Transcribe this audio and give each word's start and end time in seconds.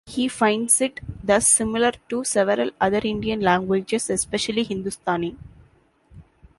He 0.07 0.27
finds 0.27 0.81
it 0.81 0.99
thus 1.23 1.47
similar 1.47 1.91
to 2.09 2.23
several 2.23 2.71
other 2.81 3.01
Indian 3.03 3.39
languages, 3.41 4.09
especially 4.09 4.63
Hindustani. 4.63 5.37